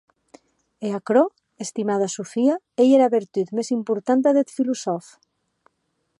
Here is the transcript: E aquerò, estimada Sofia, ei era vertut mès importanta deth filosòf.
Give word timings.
E 0.87 0.89
aquerò, 0.97 1.25
estimada 1.65 2.07
Sofia, 2.15 2.55
ei 2.81 2.89
era 2.97 3.11
vertut 3.17 3.49
mès 3.57 3.73
importanta 3.79 4.35
deth 4.39 4.55
filosòf. 4.57 5.05